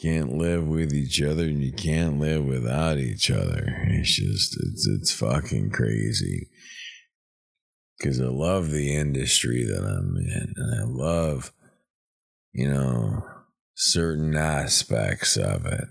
Can't 0.00 0.34
live 0.34 0.64
with 0.64 0.92
each 0.92 1.20
other 1.20 1.42
and 1.42 1.60
you 1.60 1.72
can't 1.72 2.20
live 2.20 2.44
without 2.44 2.98
each 2.98 3.28
other. 3.28 3.64
It's 3.88 4.14
just, 4.14 4.56
it's, 4.56 4.86
it's 4.86 5.10
fucking 5.10 5.72
crazy 5.72 6.46
because 7.98 8.20
I 8.20 8.26
love 8.26 8.70
the 8.70 8.94
industry 8.94 9.64
that 9.64 9.82
I'm 9.82 10.16
in 10.16 10.54
and 10.56 10.80
I 10.80 10.84
love, 10.84 11.52
you 12.52 12.72
know, 12.72 13.24
certain 13.74 14.36
aspects 14.36 15.36
of 15.36 15.66
it. 15.66 15.88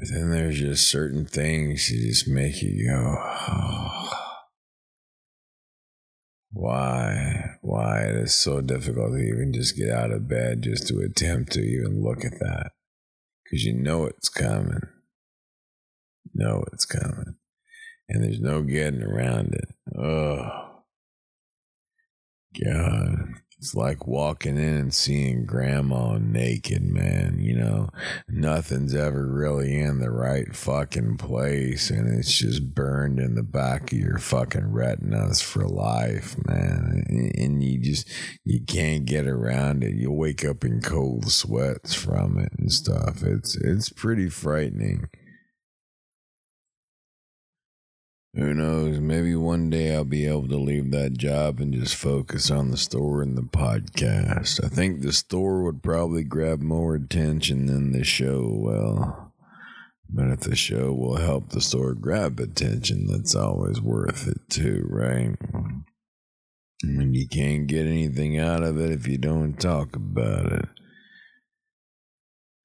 But 0.00 0.08
then 0.08 0.30
there's 0.30 0.58
just 0.58 0.88
certain 0.90 1.26
things 1.26 1.90
that 1.90 1.96
just 1.98 2.26
make 2.26 2.62
you 2.62 2.88
go, 2.88 3.16
oh, 3.20 4.10
why? 6.52 7.56
Why 7.60 8.04
it 8.04 8.16
is 8.16 8.32
so 8.32 8.62
difficult 8.62 9.12
to 9.12 9.18
even 9.18 9.52
just 9.52 9.76
get 9.76 9.90
out 9.90 10.10
of 10.10 10.26
bed 10.26 10.62
just 10.62 10.88
to 10.88 11.00
attempt 11.00 11.52
to 11.52 11.60
even 11.60 12.02
look 12.02 12.24
at 12.24 12.38
that. 12.40 12.70
Because 13.44 13.64
you 13.64 13.74
know 13.74 14.06
it's 14.06 14.30
coming. 14.30 14.88
You 16.24 16.46
know 16.46 16.64
it's 16.72 16.86
coming 16.86 17.36
and 18.10 18.24
there's 18.24 18.40
no 18.40 18.62
getting 18.62 19.02
around 19.02 19.54
it. 19.54 19.68
Oh, 19.96 20.69
God. 22.64 23.34
It's 23.58 23.74
like 23.74 24.06
walking 24.06 24.56
in 24.56 24.74
and 24.74 24.94
seeing 24.94 25.44
grandma 25.44 26.16
naked, 26.16 26.82
man. 26.82 27.40
You 27.40 27.56
know, 27.56 27.90
nothing's 28.26 28.94
ever 28.94 29.26
really 29.26 29.78
in 29.78 29.98
the 29.98 30.10
right 30.10 30.56
fucking 30.56 31.18
place, 31.18 31.90
and 31.90 32.08
it's 32.08 32.32
just 32.38 32.74
burned 32.74 33.20
in 33.20 33.34
the 33.34 33.42
back 33.42 33.92
of 33.92 33.98
your 33.98 34.16
fucking 34.16 34.72
retinas 34.72 35.42
for 35.42 35.68
life, 35.68 36.36
man. 36.46 37.04
And 37.36 37.62
you 37.62 37.78
just, 37.78 38.08
you 38.46 38.64
can't 38.64 39.04
get 39.04 39.26
around 39.26 39.84
it. 39.84 39.94
You 39.94 40.10
wake 40.10 40.42
up 40.42 40.64
in 40.64 40.80
cold 40.80 41.30
sweats 41.30 41.92
from 41.92 42.38
it 42.38 42.52
and 42.58 42.72
stuff. 42.72 43.22
It's, 43.22 43.56
it's 43.56 43.90
pretty 43.90 44.30
frightening. 44.30 45.10
Who 48.34 48.54
knows? 48.54 49.00
Maybe 49.00 49.34
one 49.34 49.70
day 49.70 49.92
I'll 49.94 50.04
be 50.04 50.26
able 50.26 50.46
to 50.48 50.56
leave 50.56 50.92
that 50.92 51.14
job 51.14 51.58
and 51.58 51.74
just 51.74 51.96
focus 51.96 52.48
on 52.48 52.70
the 52.70 52.76
store 52.76 53.22
and 53.22 53.36
the 53.36 53.42
podcast. 53.42 54.64
I 54.64 54.68
think 54.68 55.00
the 55.00 55.12
store 55.12 55.62
would 55.64 55.82
probably 55.82 56.22
grab 56.22 56.60
more 56.60 56.94
attention 56.94 57.66
than 57.66 57.90
the 57.90 58.04
show 58.04 58.46
will. 58.48 59.32
But 60.08 60.28
if 60.28 60.40
the 60.40 60.54
show 60.56 60.92
will 60.92 61.16
help 61.16 61.50
the 61.50 61.60
store 61.60 61.94
grab 61.94 62.38
attention, 62.38 63.06
that's 63.08 63.34
always 63.34 63.80
worth 63.80 64.28
it 64.28 64.38
too, 64.48 64.86
right? 64.88 65.36
I 66.82 66.86
mean, 66.86 67.14
you 67.14 67.28
can't 67.28 67.66
get 67.66 67.86
anything 67.86 68.38
out 68.38 68.62
of 68.62 68.80
it 68.80 68.90
if 68.92 69.08
you 69.08 69.18
don't 69.18 69.58
talk 69.58 69.96
about 69.96 70.52
it. 70.52 70.68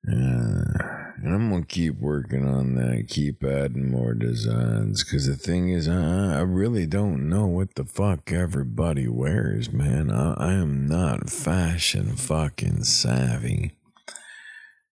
Yeah. 0.07 0.94
And 1.25 1.33
I'm 1.33 1.49
gonna 1.49 1.65
keep 1.65 1.97
working 1.97 2.47
on 2.47 2.75
that, 2.75 3.07
keep 3.09 3.43
adding 3.43 3.89
more 3.89 4.13
designs. 4.13 5.03
Cause 5.03 5.25
the 5.25 5.35
thing 5.35 5.69
is, 5.69 5.89
I, 5.89 6.37
I 6.37 6.41
really 6.41 6.85
don't 6.85 7.27
know 7.27 7.47
what 7.47 7.73
the 7.73 7.83
fuck 7.83 8.31
everybody 8.31 9.07
wears, 9.07 9.71
man. 9.71 10.11
I, 10.11 10.35
I 10.35 10.53
am 10.53 10.85
not 10.85 11.31
fashion 11.31 12.15
fucking 12.15 12.83
savvy. 12.83 13.71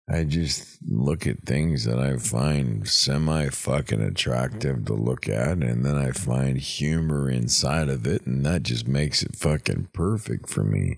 I 0.10 0.24
just 0.24 0.78
look 0.88 1.28
at 1.28 1.44
things 1.44 1.84
that 1.84 2.00
I 2.00 2.16
find 2.16 2.88
semi 2.88 3.50
fucking 3.50 4.02
attractive 4.02 4.86
to 4.86 4.94
look 4.94 5.28
at, 5.28 5.58
and 5.58 5.84
then 5.84 5.98
I 5.98 6.12
find 6.12 6.58
humor 6.58 7.30
inside 7.30 7.90
of 7.90 8.08
it, 8.08 8.26
and 8.26 8.46
that 8.46 8.64
just 8.64 8.88
makes 8.88 9.22
it 9.22 9.36
fucking 9.36 9.90
perfect 9.92 10.50
for 10.50 10.64
me. 10.64 10.98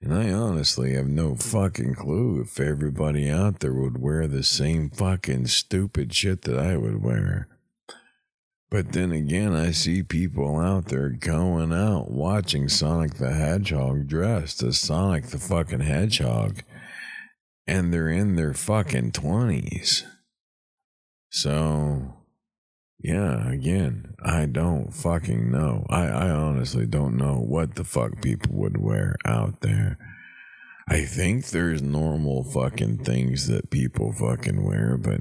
And 0.00 0.14
I 0.14 0.30
honestly 0.30 0.94
have 0.94 1.08
no 1.08 1.34
fucking 1.34 1.96
clue 1.96 2.40
if 2.40 2.60
everybody 2.60 3.28
out 3.28 3.58
there 3.58 3.74
would 3.74 4.00
wear 4.00 4.28
the 4.28 4.44
same 4.44 4.90
fucking 4.90 5.48
stupid 5.48 6.14
shit 6.14 6.42
that 6.42 6.60
I 6.60 6.76
would 6.76 7.02
wear. 7.02 7.48
But 8.70 8.92
then 8.92 9.10
again, 9.10 9.52
I 9.52 9.72
see 9.72 10.04
people 10.04 10.60
out 10.60 10.86
there 10.86 11.08
going 11.08 11.72
out 11.72 12.12
watching 12.12 12.68
Sonic 12.68 13.14
the 13.14 13.32
Hedgehog 13.32 14.06
dressed 14.06 14.62
as 14.62 14.78
Sonic 14.78 15.26
the 15.26 15.38
fucking 15.38 15.80
Hedgehog 15.80 16.62
and 17.68 17.92
they're 17.92 18.08
in 18.08 18.36
their 18.36 18.54
fucking 18.54 19.12
20s. 19.12 20.02
So, 21.30 22.14
yeah, 22.98 23.52
again, 23.52 24.14
I 24.24 24.46
don't 24.46 24.92
fucking 24.92 25.50
know. 25.52 25.86
I, 25.90 26.06
I 26.06 26.30
honestly 26.30 26.86
don't 26.86 27.18
know 27.18 27.34
what 27.34 27.74
the 27.74 27.84
fuck 27.84 28.22
people 28.22 28.52
would 28.54 28.78
wear 28.78 29.16
out 29.26 29.60
there. 29.60 29.98
I 30.88 31.04
think 31.04 31.48
there's 31.48 31.82
normal 31.82 32.42
fucking 32.42 33.04
things 33.04 33.46
that 33.48 33.70
people 33.70 34.12
fucking 34.12 34.64
wear, 34.64 34.96
but 34.96 35.20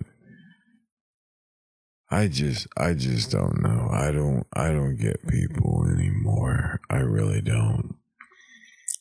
I 2.10 2.30
just 2.30 2.68
I 2.78 2.94
just 2.94 3.32
don't 3.32 3.62
know. 3.62 3.90
I 3.92 4.12
don't 4.12 4.48
I 4.54 4.70
don't 4.70 4.96
get 4.96 5.28
people 5.28 5.86
anymore. 5.86 6.80
I 6.90 7.00
really 7.00 7.42
don't 7.42 7.98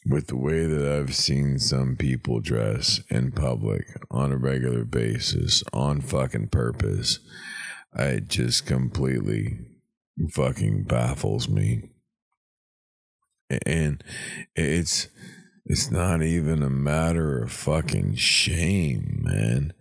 with 0.09 0.29
the 0.29 0.37
way 0.37 0.66
that 0.66 0.87
I've 0.87 1.14
seen 1.14 1.59
some 1.59 1.97
people 1.97 2.40
dress 2.40 3.01
in 3.11 3.33
public 3.33 3.87
on 4.11 4.33
a 4.33 4.37
regular 4.37 4.85
basis 4.85 5.64
on 5.73 6.01
fucking 6.01 6.49
purpose, 6.49 7.19
it 7.97 8.29
just 8.29 8.66
completely 8.66 9.59
fucking 10.31 10.85
baffles 10.85 11.49
me. 11.49 11.90
And 13.64 14.03
it's 14.55 15.09
it's 15.64 15.90
not 15.90 16.23
even 16.23 16.62
a 16.62 16.71
matter 16.71 17.42
of 17.42 17.53
fucking 17.53 18.14
shame, 18.14 19.23
man. 19.23 19.73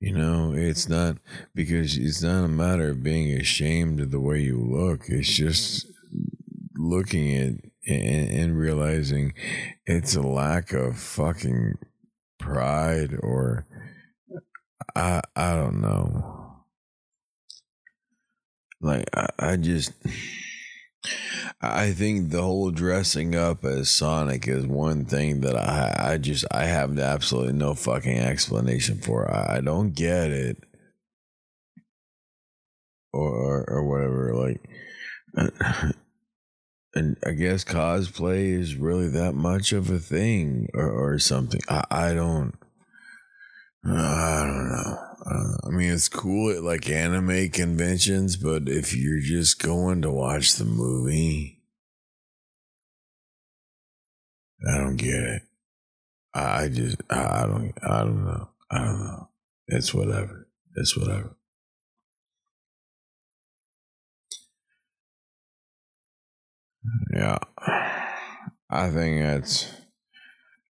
You 0.00 0.16
know, 0.16 0.52
it's 0.54 0.88
not 0.88 1.18
because 1.54 1.96
it's 1.96 2.22
not 2.22 2.44
a 2.44 2.48
matter 2.48 2.90
of 2.90 3.02
being 3.02 3.32
ashamed 3.38 4.00
of 4.00 4.10
the 4.10 4.20
way 4.20 4.40
you 4.40 4.58
look. 4.58 5.08
It's 5.08 5.34
just 5.34 5.86
looking 6.76 7.34
at 7.34 7.52
and, 7.86 8.58
realizing 8.58 9.32
it's 9.86 10.16
a 10.16 10.22
lack 10.22 10.72
of 10.72 10.98
fucking 10.98 11.78
pride 12.38 13.16
or 13.20 13.66
I 14.94 15.20
I 15.34 15.54
don't 15.54 15.80
know. 15.80 16.64
Like 18.80 19.08
I, 19.14 19.28
I 19.38 19.56
just 19.56 19.92
I 21.60 21.92
think 21.92 22.30
the 22.30 22.42
whole 22.42 22.70
dressing 22.70 23.34
up 23.34 23.64
as 23.64 23.90
Sonic 23.90 24.48
is 24.48 24.66
one 24.66 25.04
thing 25.04 25.40
that 25.42 25.56
I 25.56 26.12
I 26.12 26.18
just 26.18 26.44
I 26.50 26.64
have 26.64 26.98
absolutely 26.98 27.52
no 27.52 27.74
fucking 27.74 28.18
explanation 28.18 28.98
for. 28.98 29.30
I, 29.30 29.56
I 29.56 29.60
don't 29.60 29.94
get 29.94 30.30
it. 30.30 30.62
Or, 33.12 33.64
or 33.68 33.88
whatever 33.88 34.34
like 34.34 34.68
and 36.96 37.16
I 37.26 37.32
guess 37.32 37.62
cosplay 37.62 38.58
is 38.58 38.74
really 38.74 39.08
that 39.08 39.34
much 39.34 39.72
of 39.72 39.90
a 39.90 39.98
thing 39.98 40.68
or, 40.72 40.90
or 40.90 41.18
something. 41.18 41.60
I, 41.68 41.84
I 41.90 42.14
don't. 42.14 42.54
I 43.84 44.44
don't 44.46 44.68
know. 44.68 44.98
I 45.26 45.32
don't 45.32 45.50
know. 45.50 45.58
I 45.64 45.70
mean, 45.70 45.92
it's 45.92 46.08
cool 46.08 46.50
at 46.56 46.62
like 46.62 46.90
anime 46.90 47.50
conventions, 47.50 48.36
but 48.36 48.68
if 48.68 48.96
you're 48.96 49.20
just 49.20 49.62
going 49.62 50.02
to 50.02 50.10
watch 50.10 50.54
the 50.54 50.64
movie, 50.64 51.60
I 54.66 54.78
don't 54.78 54.96
get 54.96 55.14
it. 55.14 55.42
I 56.34 56.68
just, 56.68 56.96
I 57.10 57.46
don't, 57.46 57.72
I 57.82 57.98
don't 58.00 58.24
know. 58.24 58.48
I 58.70 58.78
don't 58.78 59.04
know. 59.04 59.28
It's 59.68 59.94
whatever. 59.94 60.48
It's 60.74 60.96
whatever. 60.96 61.36
Yeah. 67.12 67.38
I 68.70 68.90
think 68.90 69.22
that's 69.22 69.72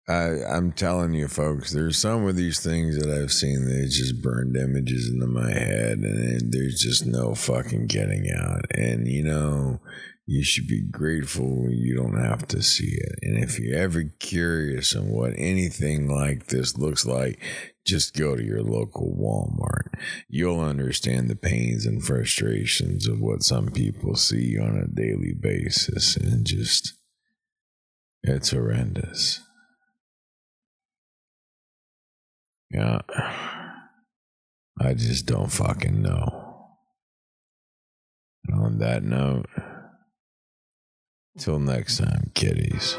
I 0.07 0.43
I'm 0.47 0.71
telling 0.71 1.13
you 1.13 1.27
folks, 1.27 1.71
there's 1.71 1.97
some 1.97 2.27
of 2.27 2.35
these 2.35 2.59
things 2.59 2.97
that 2.99 3.09
I've 3.09 3.31
seen 3.31 3.65
that 3.65 3.89
just 3.89 4.21
burned 4.21 4.55
images 4.55 5.09
into 5.09 5.27
my 5.27 5.51
head 5.51 5.99
and 5.99 6.51
there's 6.51 6.79
just 6.79 7.05
no 7.05 7.33
fucking 7.33 7.87
getting 7.87 8.29
out. 8.31 8.65
And 8.71 9.07
you 9.07 9.23
know, 9.23 9.79
you 10.27 10.43
should 10.43 10.67
be 10.67 10.81
grateful 10.81 11.67
you 11.69 11.95
don't 11.95 12.21
have 12.21 12.47
to 12.49 12.61
see 12.61 12.97
it. 12.97 13.19
And 13.21 13.43
if 13.43 13.59
you're 13.59 13.77
ever 13.77 14.03
curious 14.19 14.95
on 14.95 15.09
what 15.09 15.33
anything 15.37 16.07
like 16.07 16.47
this 16.47 16.77
looks 16.77 17.05
like, 17.05 17.39
Just 17.85 18.15
go 18.15 18.35
to 18.35 18.43
your 18.43 18.63
local 18.63 19.15
Walmart. 19.15 19.93
You'll 20.27 20.59
understand 20.59 21.29
the 21.29 21.35
pains 21.35 21.85
and 21.85 22.03
frustrations 22.03 23.07
of 23.07 23.19
what 23.21 23.43
some 23.43 23.67
people 23.67 24.15
see 24.15 24.57
on 24.57 24.75
a 24.75 24.87
daily 24.87 25.33
basis, 25.39 26.15
and 26.15 26.45
just, 26.45 26.93
it's 28.23 28.49
horrendous. 28.49 29.39
Yeah. 32.71 33.01
I 34.81 34.93
just 34.93 35.25
don't 35.25 35.51
fucking 35.51 36.01
know. 36.01 36.67
And 38.47 38.61
on 38.61 38.79
that 38.79 39.03
note, 39.03 39.45
till 41.37 41.59
next 41.59 41.97
time, 41.97 42.31
kiddies. 42.33 42.97